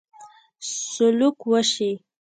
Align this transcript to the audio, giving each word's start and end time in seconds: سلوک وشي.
سلوک 0.91 1.37
وشي. 1.51 1.91